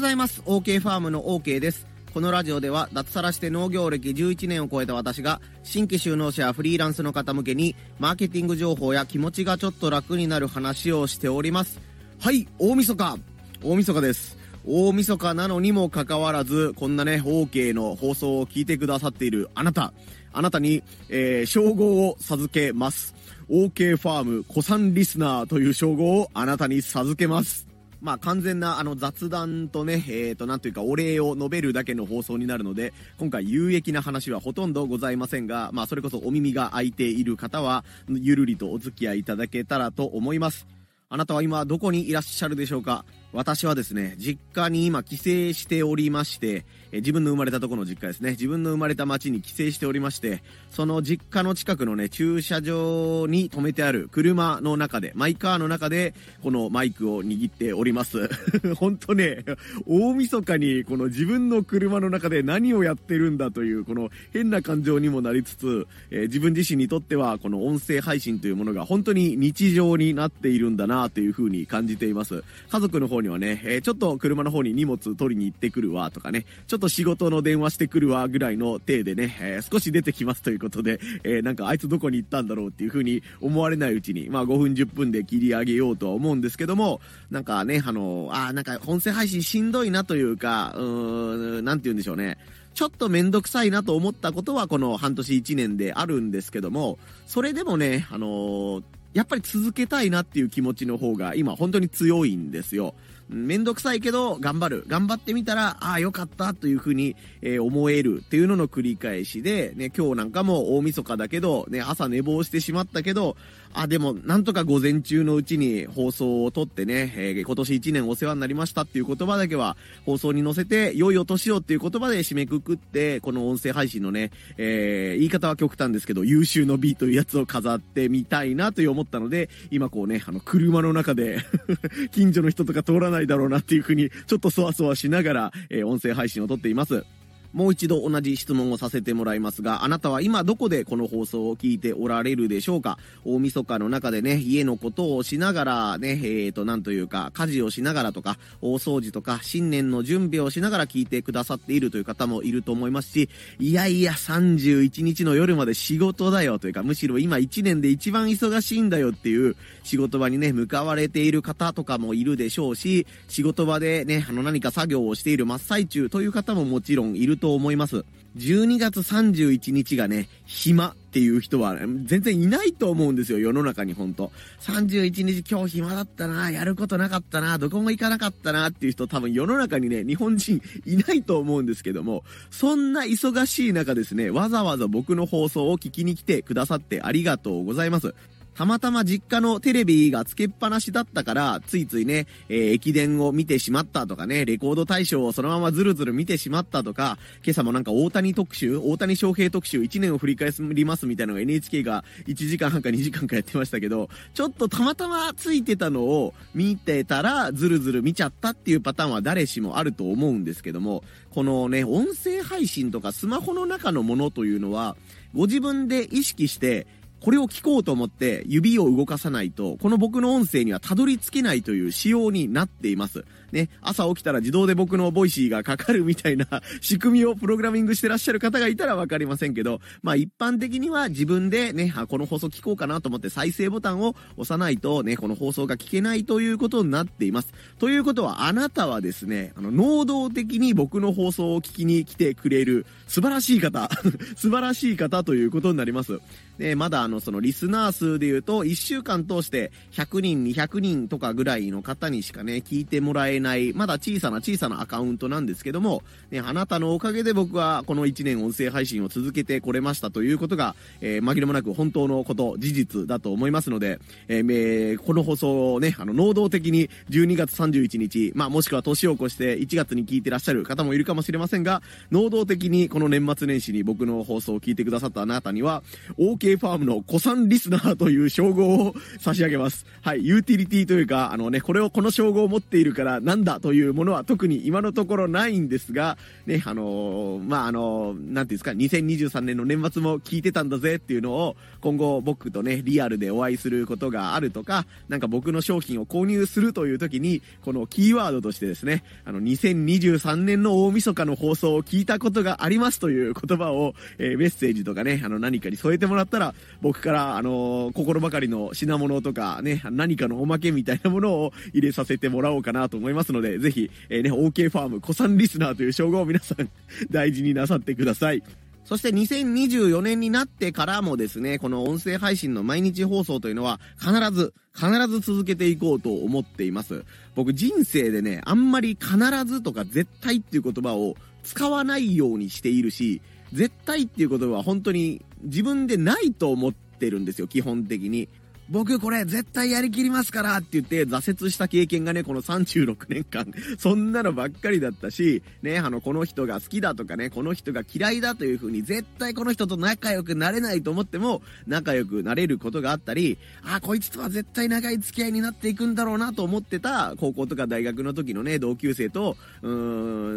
[0.00, 0.40] ございます。
[0.46, 1.86] OK ファームの OK です。
[2.14, 11.82] このラジオでは脱サラして農業歴11年を超えた私が新規就農者やフリーランスの方向けにマーケティング情報や気持ちがちょっと楽になる話をしております。
[12.18, 13.18] はい大晦日。
[13.62, 14.38] 大晦日です。
[14.64, 19.92] 大晦日なのにもかかわらずこんなね OK の放送を聞いてくださっているあなた。
[20.32, 23.14] あなたに、えー、称号を授けます。
[23.50, 27.69] OK ファーム古参リスナーという称号をあなたに授けます。
[28.00, 40.66] まあ完全なあの雑談とね、え、ー、となんというかお礼を述べるだけの放送になるので、今回有益な話はほとんどございませんが、まあそれこそお耳が開いている方は、ゆるりとお付き合いいただけたらと思います。
[41.08, 43.04] あなたは今どこにいらっしゃるでしょうか？
[43.32, 58.28] 私はですね、実家に今帰省しておりまして、え自分の生まれたところの実家ですね、自分の生まれた町に帰省しておりまして、その実家の近くのね、駐車場に止めてある車の中で、マイカーの中で、このマイクを握っております。
[58.74, 59.44] 本当ね、
[59.86, 72.42] 大晦日にこの自分の車の中で何をやってるんだという、この変な感情にもなりつつ、え、自分自身にとっては、この音声配信というものが本当に日常になっているんだなというふうに感じています。
[72.68, 92.38] 家族の方にはね、えー、ちょっと車の方に荷物取りに行ってくるわとかね、ちょっと仕事の電話してくるわぐらいの体でね、えー、少し出てきますということで、えー、なんかあいつどこに行ったんだろうっていう風に思われないうちに、まあ5分10分で切り上げようとは思うんですけども、なんかね、あの、あなんか音声配信しんどいなというか、うーん、なんて言うんでしょうね。
[92.74, 98.82] ちょっとめんどくさいなと思ったことはこの半年1年であるんですけども、それでもね、あのー、
[99.12, 102.94] やっぱり続けたいなっていう気持ちの方が今本当に強いんですよ。
[103.28, 104.84] めんどくさいけど頑張る。
[104.88, 113.36] 頑張ってみたら、ああ、よかったというふうに、え、思えるっていうのの繰り返しで、ね、今日なんかも大晦日だけど、ね、朝寝坊してしまったけど、
[113.72, 131.38] あ、でも、なんとか午前中のうちに放送を撮ってね、えー、今年1年お世話になりましたっていう言葉だけは放送に載せて、良いお年をっていう言葉で締めくくって、この音声配信のね、えー、言い方は極端ですけど、優秀の美というやつを飾ってみたいなという思ったので、今こうね、あの、車の中で
[132.10, 137.04] 近所の人とか通らないだろうなっていうふうに、ちょっとそわそわしながら、えー、音声配信を撮っています。
[137.52, 142.98] もう一度同じ質問をさせてもらいますが、あなたは今どこでこの放送を聞いておられるでしょうか？
[143.24, 153.28] 大晦日の中でね、家のことをしながらね、えーと、なんというか、家事をしながらとか、大掃除とか、新年の準備をしながら聞いてくださっているという方もいると思いますし、
[153.58, 168.04] いやいや、31日の夜まで仕事だよというか、むしろ今1年で一番忙しいんだよっていう仕事場にね、向かわれている方とかもいるでしょうし、仕事場でね、あの何か作業をしている真っ最中という方ももちろんいると思います。
[168.36, 174.30] 12月31日がね、暇っていう人は全然いないと思うんですよ、世の中にほんと。
[174.60, 188.14] 31日今日暇だったな、やることなかったな、どこも行かなかったなっていう人多分世の中にね、日本人いないと思うんですけども、そんな忙しい中ですね、わざわざ僕の放送を聞きに来てくださってありがとうございます。
[188.60, 214.98] たまたま実家のテレビがつけっぱなしだったから、ついついね、えー、駅伝を見てしまったとかね、レコード大賞をそのままずるずる見てしまったとか、今朝もなんか大谷特集、大谷翔平特集1年を振り返りますみたいなのが NHK が1時間半か2時間かやってましたけど、ちょっとたまたまついてたのを見てたら、ずるずる見ちゃったっていうパターンは誰しもあると思うんですけども、このね、音声配信とかスマホの中のものというのは、
[215.34, 216.86] ご自分で意識して、
[217.20, 223.24] これを聞こうと思って指を動かさないと、この僕の音声にはたどり着けないという仕様になっています。
[223.52, 226.46] ね、朝起きたら自動で僕の Voicy がかかるみたいな
[226.80, 237.52] 仕組みをプログラミングしてらっしゃる方がいたらわかりませんけど、まあ一般的には自分でね、あこの放送聞こうかなと思って再生ボタンを押さないとね、この放送が聞けないということになっています。
[237.78, 243.90] ということはあなたはですね、あの、能動的に僕の放送を聞きに来てくれる素晴らしい方
[244.36, 246.20] 素晴らしい方ということになります。
[246.58, 263.98] で、まだの、そのリスナー数で言うと、1週間通して100人、200人とかぐらいの方にしかね、聞いてもらえない、まだ小さな小さなアカウントなんですけども、ね、あなたのおかげで僕はこの1年音声配信を続けてこれましたということが、えー、紛れもなく本当のこと、事実だと思いますので、
[264.28, 275.82] えー、この放送をね、あの、能動的に12月31日、まあ、もしくは年を越して1月に聞いてらっしゃる方もいるかもしれませんが、能動的にこの年末年始に僕の放送を聞いてくださったあなたには、
[276.18, 279.86] OK ファームの古参リスナーという称号を差し上げます。
[280.02, 316.68] はい、ユーティリティというか、あのね、これを、この称号を持っているから、なんだというものは特に今のところないんですが、ね、あのー、まあ、あのー、なんていうんですか、2023年の年末も聞いてたんだぜっていうのを、今後僕とね、リアルでお会いすることがあるとか、なんか僕の商品を購入するという時に、このキーワードとしてですね、あの、2023年の大晦日の放送を聞いたことがありますという言葉を、えー、メッセージとかね、あの、何かに添えてもらったら、僕僕から、あの心ばかりの品物とかね、何かのおまけみたいなものを入れさせてもらおうかなと思いますので、ぜひ、えー、ね、OK ファーム、古参リスナーという称号を皆さん
[317.08, 318.42] 大事になさってください。
[318.84, 327.04] そして2024年になってからもですね、この音声配信の毎日放送というのは必ず、必ず続けていこうと思っています。
[327.36, 329.16] 僕人生でね、あんまり必
[329.46, 331.14] ずとか絶対っていう言葉を
[331.44, 333.22] 使わないようにしているし、
[333.52, 338.28] 絶対っていう言葉は本当に自分でないと思ってるんですよ、基本的に。
[338.70, 359.70] 僕これ絶対やりきりますからって言って挫折した経験がね、この36年間、そんなのばっかりだったし、ね、あの、この人が好きだとかね、この人が嫌いだという風に絶対この人と仲良くなれないと思っても、仲良くなれることがあったり、あ、こいつとは絶対長い付き合いになっていくんだろうなと思ってた高校とか大学の時のね、同級生と、うー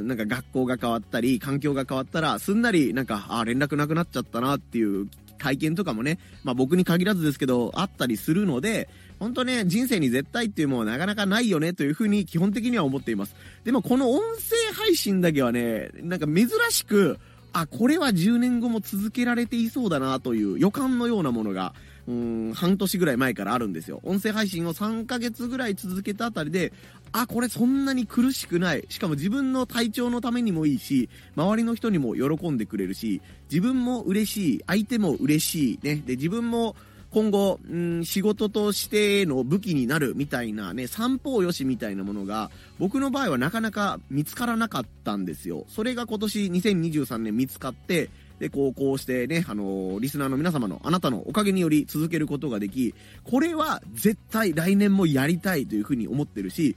[0.02, 5.08] ん、なんか学校が変わったり、環境が変わったら、すんなりなんか、あ、連絡なくなっちゃったなっていう
[5.38, 8.90] 体験とかもね、まあ僕に限らずですけど、あったりするので、
[9.20, 13.36] 本当ね、人生に絶対っていうものはなかなかないよねというふうに基本的には思っています。
[13.64, 17.20] でもこの音声配信だけはね、なんか珍しく、
[17.54, 21.74] あ、これは10年後も続けられていそうだなという予感のようなものが、
[22.08, 24.02] うん、半年ぐらい前からあるんですよ。
[24.04, 26.74] 音声配信を3ヶ月ぐらい続けたあたりで、
[27.12, 28.86] あ、これそんなに苦しくない。
[28.90, 35.96] しかも自分の体調のためにもいいし、周りの人にも喜んでくれるし、自分も嬉しい、相手も嬉しい、ね。
[36.06, 36.76] で、自分も
[37.14, 42.50] 今後、うん、仕事としての武器になるみたいなね、三方よしみたいなものが、
[42.80, 45.66] 僕の場合はなかなか見つからなかったんですよ。
[45.70, 48.10] それが今年2023年見つかって、
[48.44, 52.94] で、こう、こうしてね、あの、リスナーの皆様のあなたのおかげにより続けることができ、
[53.24, 56.75] これは絶対来年もやりたいというふうに思ってるし、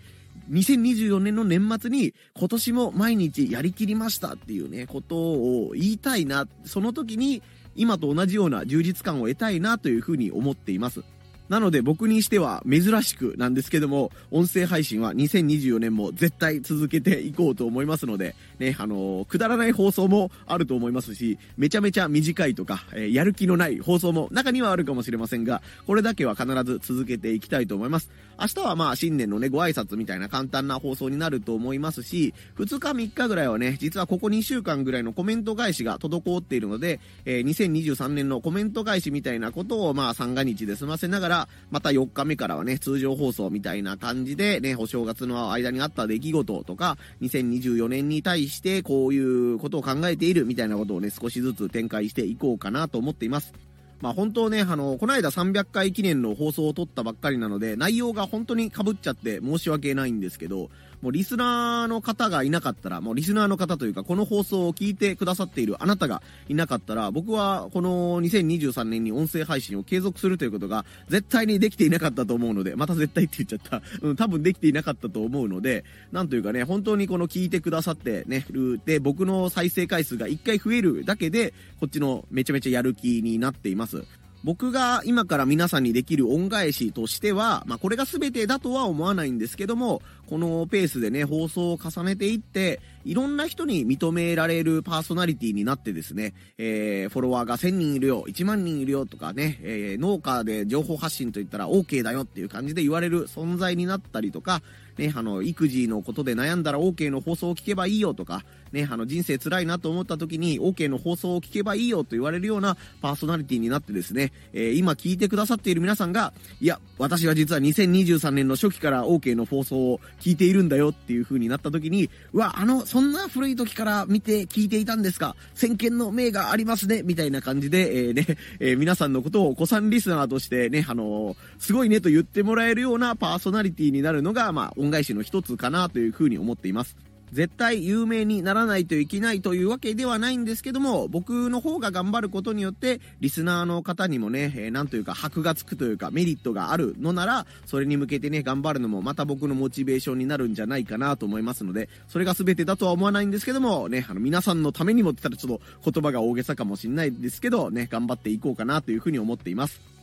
[0.49, 6.47] 2024年の年末に今年も毎日やりきりましたっていうね、ことを言いたいな。
[6.65, 7.43] その時に
[7.75, 11.03] 今と同じような充実感を得たいなというふうに思っています。
[11.49, 28.11] なので僕にしては珍しくなんですけども、音声配信は2024年も絶対続けていこうと思いますので、ね、あのー、くだらない放送もあると思いますし、めちゃめちゃ短いとか、えー、やる気のない放送も中にはあるかもしれませんが、これだけは必ず続けていきたいと思います。
[28.39, 41.36] 明日はまあ新年のね、ご挨拶みたいな簡単な放送になると思いますし、2日3日ぐらいはね、実はここ2週間ぐらいのコメント返しが滞っているので、えー、2023年のコメント返しみたいなことをまあ三が日で済ませながら、
[41.71, 53.53] また4日目からはね、通常放送みたいな感じでね、お正月の間にあった出来事とか、2024年に対してこういうことを考えているみたいなことをね、少しずつ展開していこうかなと思っています。
[54.01, 60.71] まあ本当ね、あの、この間300回記念の放送を撮ったばっかりなので、内容が本当に被っちゃって申し訳ないんですけど、
[61.03, 73.83] もうリスナーの方がいなかったら、もうリスナーの方というか、この放送を聞いてくださっているあなたがいなかったら、僕はこの2023年に音声配信を継続するということが絶対にできていなかったと思うので、また絶対って言っちゃった。
[74.03, 78.47] うん、多分できていなかったと思うので、なんというかね、本当にこの聞いてくださってね、
[78.85, 83.86] で、僕の再生回数が1回増えるだけで、こっちのめちゃめちゃやる気になっています。
[83.87, 84.26] ます。
[84.47, 104.63] 僕が今から皆さんにできる恩返しとしては、まあ、これが全てだとは思わないんですけども、このペースでね、放送を重ねていって、いろんな人に認められるパーソナリティになってですね、えー、フォロワーが1000人いるよ、1万人いるよとかね、えー、農家で情報発信といったら OK だよっていう感じで言われる存在になったりとか、
[104.99, 125.37] ね、あの、育児のことで悩んだら OK の放送を聞けばいいよとか、ね、あの、人生辛いなと思った時に OK の放送を聞けばいいよと言われるようなパーソナリティになってですね、えー、今聞いてくださっている皆さんが、いや、私は実は2023年の初期から OK の放送を聞いているんだよっていう風になった時に、うわ、あの、そんな古い時から見て聞いていたんですか？
[125.55, 128.27] 先見の明がありますねみたいな感じで、えー、ね、
[128.61, 136.97] えー、皆さんのことをお子さんリスナーとしてね、あの、すごいねと言ってもらえるようなパーソナリティになるのが、まあ、恩返しの一つかなというふうに思っています。
[137.37, 159.96] 絶対有名にならないといけないというわけではないんですけども、僕の方が頑張ることによって、リスナーの方にもね、えー、なんというか、箔がつくというか、メリットがあるのなら、それに向けてね、頑張るのもまた僕のモチベーションになるんじゃないかなと思いますので、それが全てだとは思わないんですけども、ね、あの、皆さんのためにもって言ったらちょっと言葉が大げさかもしれないですけど、ね、頑張っていこうかなというふうに思っています。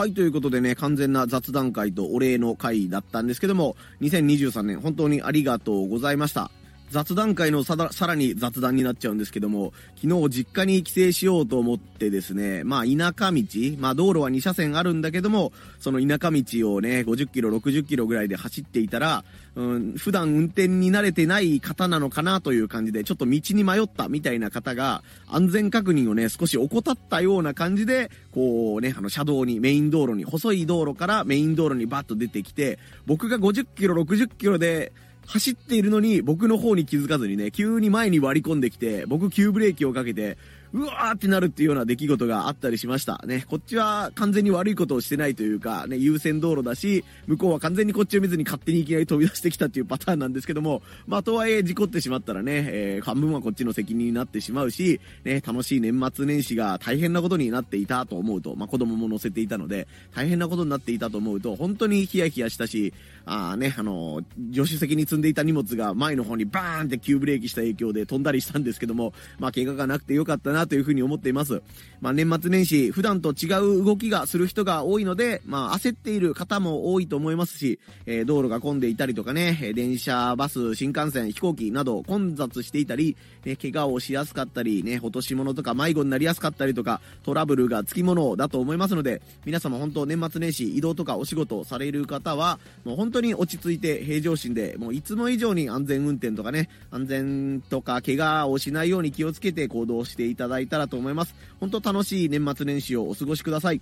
[0.00, 6.50] はい、ということでね、完全な雑談会とお礼の会だったんですけども、2023年本当にありがとうございました。
[6.90, 13.44] 雑談会のささらに雑談になっちゃうんですけども、昨日実家に帰省しようと思ってですね、まあ田舎道、
[13.78, 34.92] まあ道路は2車線あるんだけども、その田舎道をね、50キロ、60キロぐらいで走っていたら、うん、普段運転に慣れてない方なのかなという感じで、ちょっと道に迷ったみたいな方が、安全確認をね、少し怠ったような感じで、こうね、あの車道に、メイン道路に、細い道路からメイン道路にバッと出てきて、僕が50キロ、60キロで、
[35.30, 40.36] 走っているのに僕の方に気づかずにね、急に前に割り込んできて、僕急ブレーキをかけて、
[40.72, 43.22] うわーってなるっていうような出来事があったりしました。
[43.26, 62.94] ね、こっちは完全に悪いことをしてないというか、ね、優先道路だし、向こうは完全にこっちを見ずに勝手にいきなり飛び出してきたっていうパターンなんですけども、まあ、とはいえ事故ってしまったらね、えー、半分はこっちの責任になってしまうし、ね、楽しい年末年始が大変なことになっていたと思うと、まあ、子供も乗せていたので、大変なことになっていたと思うと、本当にヒヤヒヤしたし、
[63.26, 64.22] あね、あの、
[64.52, 71.62] 助手席に積んでいた荷物が前の方にバーンって急ブレーキした影響で飛んだりしたんですけども、まあ、怪我がなくてよかったなというふうに思っています。
[72.00, 72.10] ま。
[72.10, 73.46] あ、年末年始、普段と違
[73.80, 101.34] う動きがする人が多いので、まあ、焦っている方も多いと思いますし、えー、道路が混んでいたりとかね、電車、バス、新幹線、飛行機など混雑していたり、ね、怪我をしやすかったり、ね、落とし物とか迷子になりやすかったりとか、トラブルがつきものだと思いますので、皆様本当年末年始移動とかお仕事される方は、もう本当に落ち着いて平常心で、もういつも以上に安全運転とかね、安全とか怪我をしないように気をつけて行動していただだいたらと思います。
[101.60, 103.80] 本当楽しい年末年始をお過ごしください。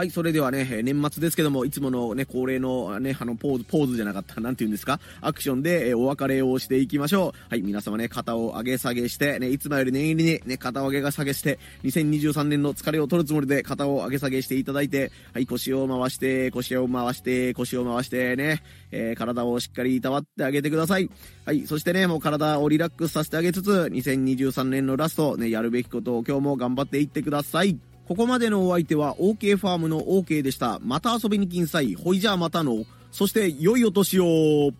[0.00, 7.50] はい、それではね、年末ですけども、いつものね、恒例のね、あの、ポーズ、ポーズじゃなかった、なんて言うんですか、アクションで、えお別れをしていきましょう。
[7.50, 21.10] はい、皆様ね、肩を上げ下げして、ね、いつもより念入りにね、肩を上げが下げして、2023年の疲れを取るつもりで、肩を上げ下げしていただいて、はい、腰を回して、腰を回して、腰を回してね、えー、体をしっかりいたわってあげてください。
[21.44, 27.78] はい、そしてね、もう体をリラックスさせてあげつつ、2023年のラスト、ね、やるべきことを今日も頑張っていってください。
[28.10, 30.80] ここまでのお相手は OK ファームの OK でした。
[30.82, 31.94] また遊びに来んさい。
[31.94, 32.84] ほいじゃあまたの。
[33.12, 34.72] そして、良いお年を。